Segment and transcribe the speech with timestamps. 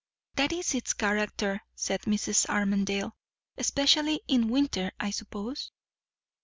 [0.33, 2.49] "That is its character," said Mrs.
[2.49, 3.13] Armadale.
[3.55, 5.71] "Especially in winter, I suppose?"